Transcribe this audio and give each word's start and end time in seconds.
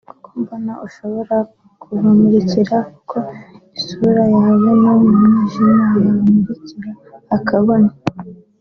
Kuko 0.09 0.27
mbona 0.41 0.73
ushobora 0.87 1.37
kubamurikira 1.81 2.77
kuko 2.91 3.17
isura 3.77 4.23
yawe 4.35 4.69
no 4.81 4.91
mu 5.01 5.09
mwijima 5.23 5.85
yamurika 6.05 6.87
hakabona 7.29 7.91